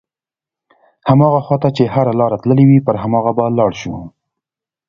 هماغه 1.09 1.39
خواته 1.45 1.69
چې 1.77 1.83
هره 1.93 2.13
لاره 2.19 2.37
تللې 2.43 2.65
وي 2.69 2.79
پر 2.87 2.95
هماغه 3.03 3.31
به 3.37 3.43
لاړ 3.57 3.71
شو. 3.81 3.93